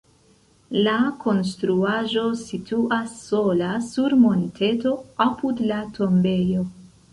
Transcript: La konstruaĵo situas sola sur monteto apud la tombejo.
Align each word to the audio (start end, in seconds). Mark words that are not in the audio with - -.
La 0.85 0.93
konstruaĵo 1.25 2.23
situas 2.39 3.13
sola 3.27 3.69
sur 3.91 4.17
monteto 4.25 4.97
apud 5.29 5.65
la 5.71 5.81
tombejo. 6.01 6.69